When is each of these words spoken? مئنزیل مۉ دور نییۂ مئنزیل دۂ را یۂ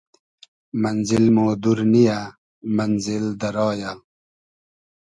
مئنزیل 0.81 1.25
مۉ 1.35 1.47
دور 1.63 1.79
نییۂ 1.91 2.19
مئنزیل 2.75 3.25
دۂ 3.39 3.49
را 3.55 3.67
یۂ 3.81 3.91